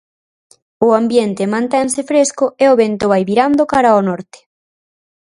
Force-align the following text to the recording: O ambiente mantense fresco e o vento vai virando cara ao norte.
O 0.85 0.87
ambiente 1.01 1.51
mantense 1.55 2.01
fresco 2.11 2.45
e 2.63 2.65
o 2.71 2.77
vento 2.81 3.05
vai 3.11 3.23
virando 3.31 3.69
cara 3.73 3.89
ao 3.91 4.05
norte. 4.09 4.39